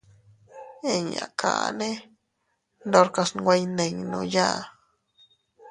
Inñakane 0.93 1.89
ndorkas 2.87 3.29
iynweiyninuya. 3.55 4.49